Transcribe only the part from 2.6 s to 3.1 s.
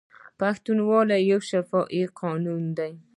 دی.